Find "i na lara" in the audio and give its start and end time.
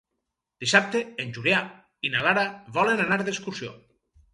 2.09-2.49